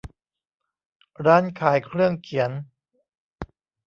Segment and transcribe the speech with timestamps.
[1.25, 2.51] ร้านขายเครื่องเขียน